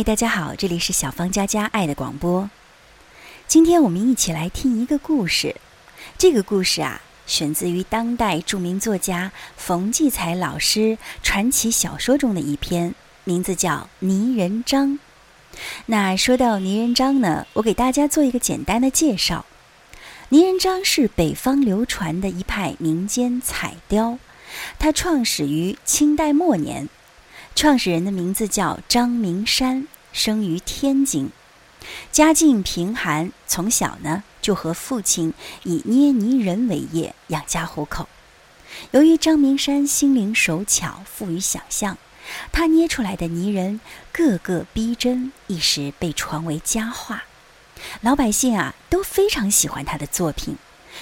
[0.00, 2.48] 嗨，大家好，这里是小芳佳佳爱的广播。
[3.46, 5.56] 今天我们一起来听一个故事。
[6.16, 12.94] 这个故事啊，选自于当代著名作家冯骥才老师传奇小说中的一篇，
[13.24, 14.88] 名字叫《泥人张》。
[15.84, 19.44] 那说到泥人张呢，我给大家做一个简单的介绍。
[20.30, 24.18] 泥人张是北方流传的一派民间彩雕，
[24.78, 26.88] 它创始于清代末年。
[27.60, 31.28] 创始人的名字叫张明山，生于天津，
[32.10, 35.34] 家境贫寒，从小呢就和父亲
[35.64, 38.08] 以捏泥人为业养家糊口。
[38.92, 41.98] 由于张明山心灵手巧，富于想象，
[42.50, 47.24] 他捏出来的泥人个个逼真，一时被传为佳话。
[48.00, 50.56] 老百姓啊都非常喜欢他的作品，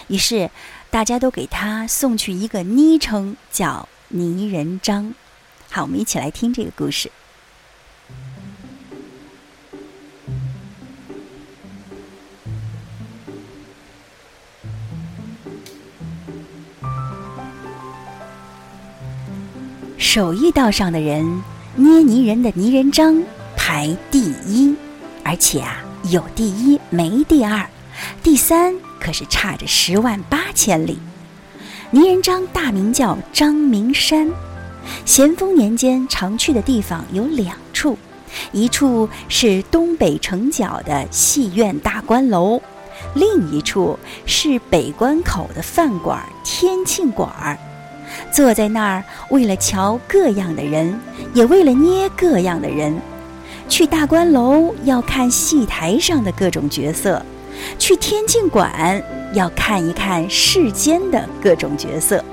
[0.08, 0.50] 于是
[0.90, 5.14] 大家都给他送去一个昵称，叫泥人张。
[5.70, 7.10] 好，我们一起来听这个故事。
[19.98, 21.42] 手艺道上的人
[21.76, 23.22] 捏泥人的泥人张
[23.54, 24.74] 排第一，
[25.22, 27.68] 而且啊，有第一没第二，
[28.22, 30.98] 第三可是差着十万八千里。
[31.90, 34.28] 泥人张大名叫张明山。
[35.04, 37.96] 咸丰年间常去的地方有两处，
[38.52, 42.60] 一处是东北城角的戏院大观楼，
[43.14, 47.58] 另一处是北关口的饭馆天庆馆儿。
[48.32, 50.98] 坐在那儿，为了瞧各样的人，
[51.34, 52.98] 也为了捏各样的人。
[53.68, 57.24] 去大观楼要看戏台上的各种角色，
[57.78, 59.02] 去天庆馆
[59.34, 62.24] 要看一看世间的各种角色。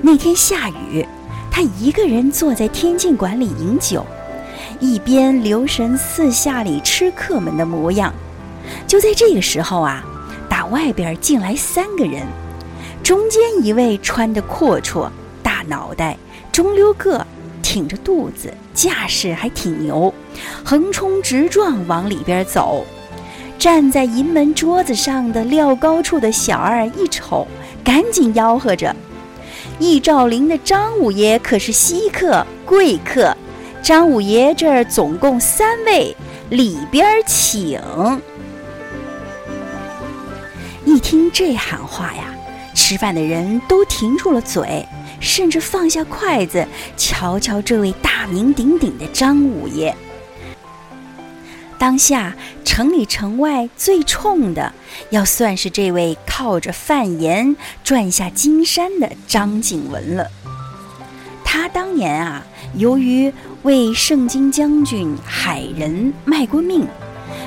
[0.00, 1.04] 那天下雨。
[1.56, 4.04] 他一个人坐在天境馆里饮酒，
[4.80, 8.12] 一边留神四下里吃客们的模样。
[8.88, 10.04] 就在这个时候啊，
[10.48, 12.26] 打外边进来三个人，
[13.04, 15.08] 中间一位穿的阔绰，
[15.44, 16.18] 大脑袋，
[16.50, 17.24] 中溜个，
[17.62, 20.12] 挺着肚子，架势还挺牛，
[20.64, 22.84] 横冲直撞往里边走。
[23.60, 27.46] 站在银门桌子上的料高处的小二一瞅，
[27.84, 28.92] 赶紧吆喝着。
[29.78, 33.36] 易兆林的张五爷可是稀客贵客，
[33.82, 36.16] 张五爷这儿总共三位，
[36.50, 37.80] 里边请。
[40.84, 42.34] 一听这喊话呀，
[42.74, 44.86] 吃饭的人都停住了嘴，
[45.18, 46.64] 甚至放下筷子，
[46.96, 49.94] 瞧瞧这位大名鼎鼎的张五爷。
[51.78, 54.72] 当下城里城外最冲的，
[55.10, 60.26] 要算是这位靠着贩盐赚下金山的张景文了。
[61.44, 62.42] 他当年啊，
[62.74, 66.86] 由于为圣经将军海人卖过命，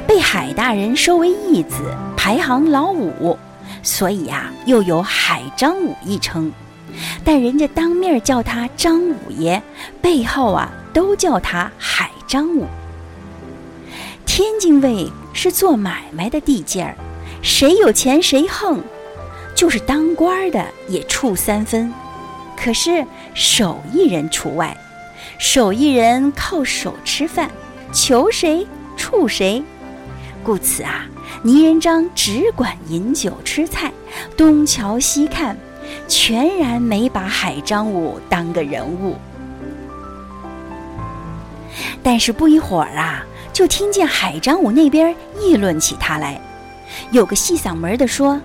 [0.07, 3.37] 被海大人收为义子，排行老五，
[3.83, 6.51] 所以啊，又有海张五一称。
[7.23, 9.61] 但人家当面叫他张五爷，
[10.01, 12.65] 背后啊，都叫他海张五。
[14.37, 16.95] 天津卫是做买卖的地界儿，
[17.41, 18.83] 谁有钱谁横，
[19.55, 21.91] 就是当官的也处三分。
[22.55, 23.03] 可是
[23.33, 24.77] 手艺人除外，
[25.39, 27.49] 手艺人靠手吃饭，
[27.91, 28.63] 求谁
[28.95, 29.63] 处谁。
[30.43, 31.07] 故此啊，
[31.41, 33.91] 泥人张只管饮酒吃菜，
[34.37, 35.57] 东瞧西看，
[36.07, 39.15] 全然没把海张武当个人物。
[42.03, 43.25] 但是不一会儿啊。
[43.57, 46.39] 就听见海张武那边议论起他来，
[47.09, 48.39] 有个细嗓门的说：“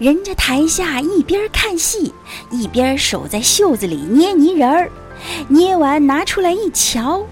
[0.00, 2.14] 人家台下一边看戏，
[2.50, 4.90] 一边手在袖子里捏泥人儿，
[5.48, 7.26] 捏完拿出来一瞧，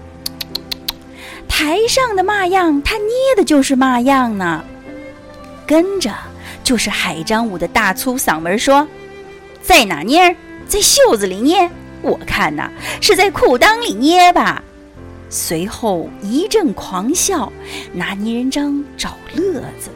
[1.47, 4.63] 台上的嘛样，他捏的就是嘛样呢。”
[5.65, 6.13] 跟着
[6.63, 8.87] 就是海张武的大粗嗓门说
[9.63, 10.35] ：“在哪捏？
[10.67, 11.67] 在袖子里捏？
[12.03, 12.69] 我看呐，
[13.01, 14.61] 是在裤裆里捏吧。”
[15.31, 17.51] 随后一阵狂笑，
[17.93, 19.89] 拿泥人张找乐子。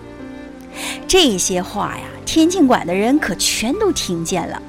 [1.08, 4.62] 这些话呀，天庆馆的人可全都听见了。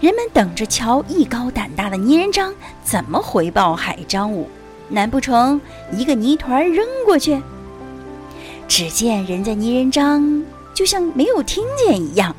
[0.00, 4.48] 人们等着瞧艺高胆大的泥人张怎么回报海张武。
[4.88, 5.60] 难不成
[5.92, 7.42] 一个泥团扔过去？
[8.68, 12.34] 只见人家泥人张就像没有听见一样，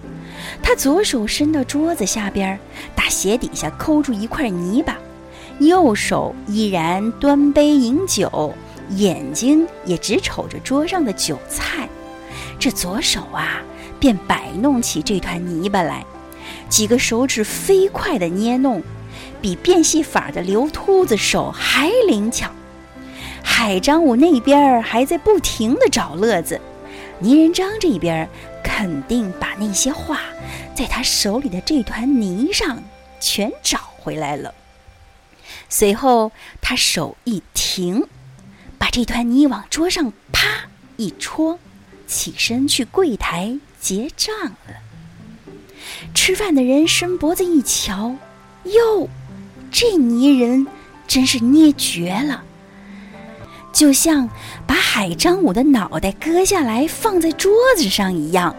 [0.64, 2.58] 他左手伸到桌子下边，
[2.96, 4.98] 打鞋底下抠出一块泥巴。
[5.60, 8.54] 右手依然端杯饮酒，
[8.98, 11.88] 眼睛也只瞅着桌上的酒菜。
[12.60, 13.62] 这左手啊，
[14.00, 16.06] 便摆弄起这团泥巴来，
[16.68, 18.81] 几个手指飞快地捏弄，
[19.42, 22.50] 比变戏法的刘秃子手还灵巧。
[23.42, 26.60] 海张武那边还在不停的找乐子，
[27.19, 28.28] 泥人张这边
[28.62, 30.19] 肯定把那些画
[30.74, 32.84] 在他手里的这团泥上
[33.19, 34.54] 全找回来了。
[35.77, 36.31] 随后
[36.62, 38.01] 他手一停，
[38.77, 40.48] 把这团泥往桌上啪
[40.95, 41.60] 一戳，
[42.07, 44.75] 起身去柜台结账了。
[46.13, 48.16] 吃饭的人伸脖子一瞧，
[48.63, 49.10] 哟，
[49.69, 50.66] 这泥人
[51.10, 52.42] 真是捏绝了，
[53.74, 54.30] 就像
[54.66, 58.56] 把海张武的脑袋割下来放在桌子上一样，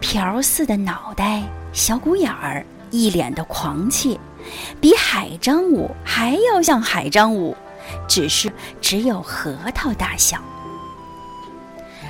[0.00, 4.18] 瓢似的脑袋，小鼓眼儿，一脸的狂气，
[4.80, 7.56] 比海张武还要像海张武，
[8.08, 10.38] 只是只有核桃大小。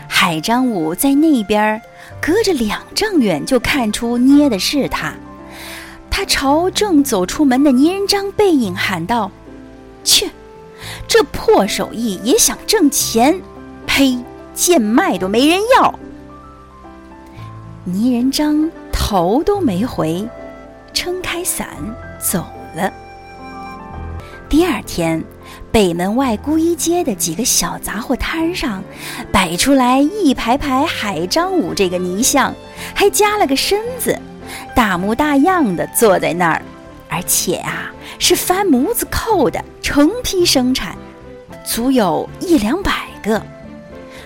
[0.08, 1.80] 海张武在那边。
[2.20, 5.12] 隔着两丈远就看出捏的是他，
[6.10, 9.30] 他朝正走出门的泥人张背影喊道
[10.04, 10.30] ：“去，
[11.06, 13.38] 这破手艺也想挣钱？
[13.86, 14.18] 呸！
[14.54, 15.98] 贱卖都没人要。”
[17.84, 20.26] 泥人张头都没回，
[20.94, 21.68] 撑开伞
[22.24, 22.44] 走
[22.74, 22.92] 了。
[24.48, 25.22] 第二天。
[25.70, 28.80] 北门外孤衣街的几个小杂货摊上，
[29.32, 32.54] 摆出来一排排海张武这个泥像，
[32.94, 34.16] 还加了个身子，
[34.72, 36.62] 大模大样的坐在那儿，
[37.08, 40.96] 而且啊是翻模子扣的，成批生产，
[41.64, 43.42] 足有一两百个。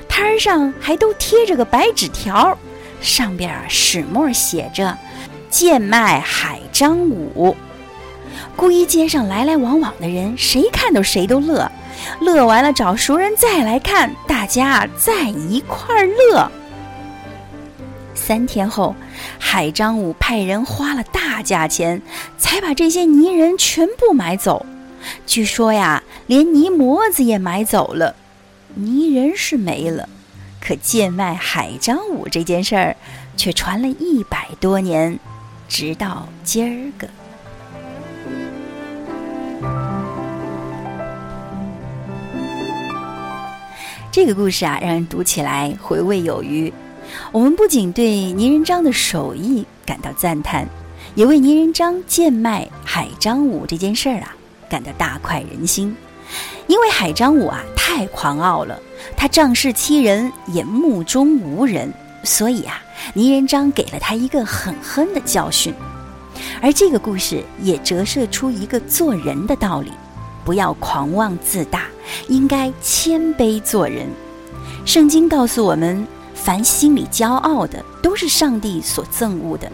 [0.07, 2.57] 摊儿上还都贴着个白纸条，
[3.01, 4.97] 上边啊始末写着
[5.49, 7.57] “贱卖海张武”。
[8.59, 11.71] 孤衣街上来来往往的人，谁看到谁都乐，
[12.21, 16.51] 乐完了找熟人再来看，大家在一块儿乐。
[18.17, 18.97] 三天后，
[19.39, 22.03] 海张武派人花了大价钱，
[22.37, 24.67] 才把这些泥人全部买走。
[25.25, 28.17] 据说呀，连泥模子也买走了，
[28.75, 30.09] 泥人是没了，
[30.61, 32.97] 可贱卖海张武这件事儿，
[33.37, 35.17] 却传了一百多年，
[35.69, 37.09] 直到今儿个。
[44.11, 46.73] 这个故事啊，让人读起来回味有余。
[47.31, 50.67] 我们不仅对泥人张的手艺感到赞叹，
[51.15, 54.35] 也为泥人张贱卖海张武这件事儿啊
[54.69, 55.95] 感到大快人心。
[56.67, 58.81] 因为海张武啊太狂傲了，
[59.15, 61.93] 他仗势欺人，也目中无人，
[62.25, 62.83] 所以啊，
[63.13, 65.73] 泥人张给了他一个狠狠的教训。
[66.63, 69.93] 而这个故事也折射出一个做人的道理：
[70.49, 71.83] 不要狂妄自大。
[72.29, 74.07] 应该谦卑做人。
[74.87, 79.71] 圣经告诉我们，凡心里骄傲的，都是上帝所憎恶的。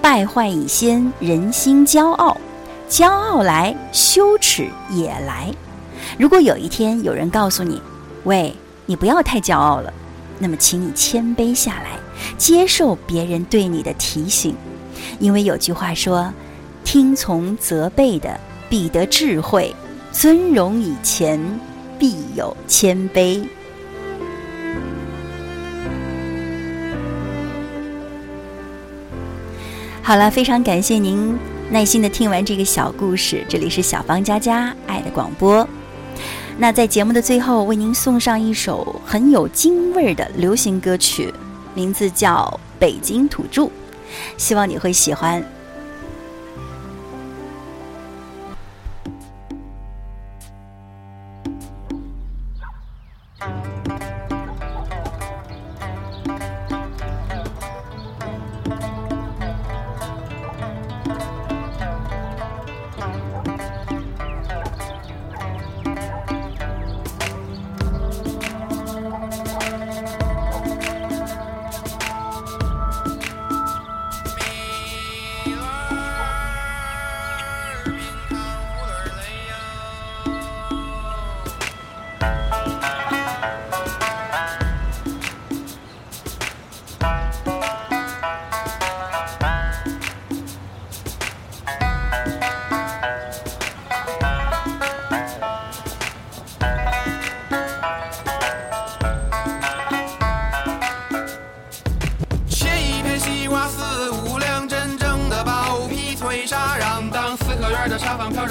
[0.00, 2.34] 败坏以先，人心骄傲，
[2.88, 5.52] 骄傲来，羞耻也来。
[6.18, 7.82] 如果有一天有人告诉你
[8.24, 9.92] ：“喂，你不要太骄傲了。”
[10.40, 11.98] 那么，请你谦卑下来，
[12.38, 14.56] 接受别人对你的提醒，
[15.20, 16.32] 因为有句话说
[16.84, 18.40] ：“听从责备的，
[18.70, 19.76] 必得智慧。”
[20.18, 21.38] 尊荣以前，
[21.98, 23.46] 必有谦卑。
[30.00, 31.38] 好了，非常感谢您
[31.70, 33.44] 耐心的听完这个小故事。
[33.46, 35.68] 这里是小芳佳佳爱的广播。
[36.56, 41.30] 那在节目的最后，为您送上一首很有京味儿的流行歌曲，
[41.74, 43.64] 名字叫《北京土著》，
[44.38, 45.44] 希望你会喜欢。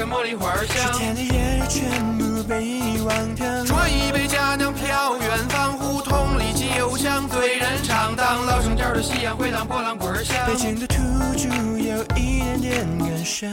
[0.06, 3.66] 茉莉花香，十天的夜全部被遗忘掉。
[3.66, 6.45] 端一杯佳酿飘远方，胡同里
[6.96, 8.16] 酒香醉人肠。
[8.16, 10.96] 当老生角的夕阳回荡波浪滚响，北京的土
[11.36, 12.02] 著有。
[12.16, 13.50] 一点点感伤。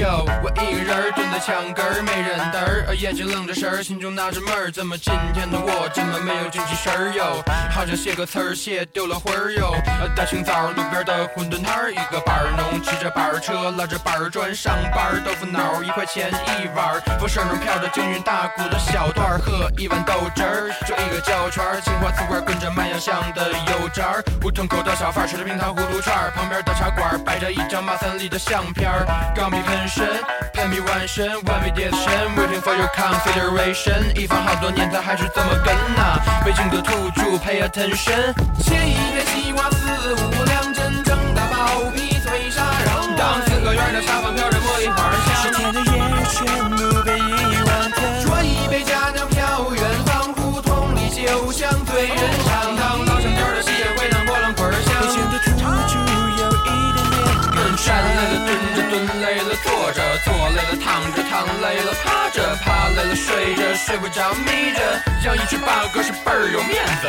[0.00, 7.42] 哟，我一个人蹲在墙根儿，没人搭儿，眼睛愣着神儿，心中纳着闷儿，怎么今天的我这么没有精气神儿哟？
[7.70, 9.74] 好像写个词儿写丢了魂儿哟。
[10.16, 29.04] 大清早路边的馄饨摊儿，一个板儿农骑着板儿车，拉着板儿砖上班儿，豆腐脑儿一块钱一碗儿，风声中飘着京韵大鼓的小段儿，喝一碗豆汁儿，就一个胶圈儿，青花瓷罐跟着卖洋香的油渣儿，胡同口的小贩儿吃着冰糖葫芦串儿，旁边的茶馆儿摆着一张马三立的相片儿，
[29.34, 30.06] 钢笔喷身，
[30.54, 36.22] 喷笔完身，one me decision，waiting for your consideration，一放好多年，咱还是这么跟呐？
[36.44, 43.16] 北京的土著 pay attention，切一片西瓜四五两，真正的薄皮脆沙瓤。
[43.18, 44.48] 当四合院的沙发飘
[59.42, 64.80] 了坐着，坐累了躺着，躺累了趴着，趴累了睡着，睡不着眯着，
[65.24, 67.08] 养一只八哥是倍儿有面子。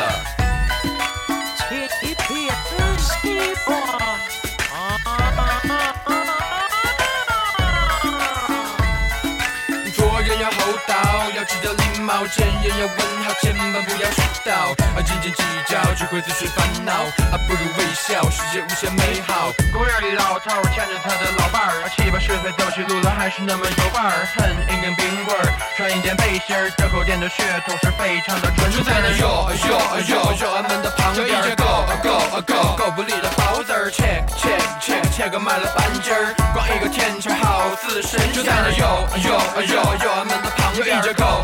[12.14, 14.70] 貌，见人要问好，千万不要迟到。
[14.94, 16.92] 啊，斤斤计较只会自寻烦恼，
[17.32, 19.50] 啊，不如微笑，世界无限美好。
[19.72, 24.28] 公园里老头儿牵着他的老伴儿，七八十岁走起路来还是那么有伴儿。
[24.36, 28.70] 哼，一根冰棍儿，穿一件背心儿，这口店的血统是非常的纯。
[28.70, 29.74] 就在那哟哟
[30.06, 38.32] 哟哟俺们的旁边，一个 go go go 狗不理的包子儿切切切切个买了半斤儿，光一个天桥好似神仙。
[38.32, 39.34] 就在那哟哟
[39.66, 41.42] 哟哟俺们的旁边，一个 go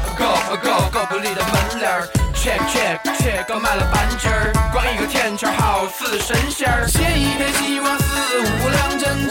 [0.57, 6.87] go go 不理的门帘儿切切切刚买了半斤儿，光一个天桥好似神仙儿。
[6.89, 9.30] 切一篇西瓜四五两，真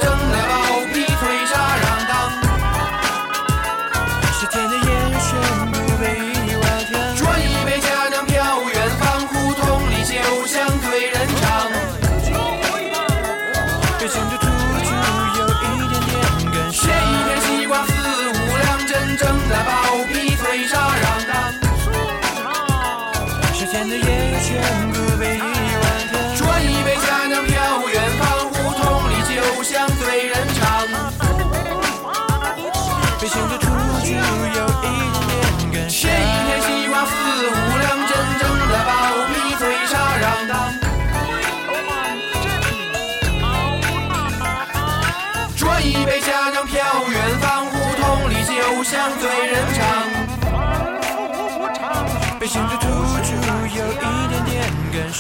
[23.90, 24.19] 十天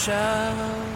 [0.01, 0.88] 北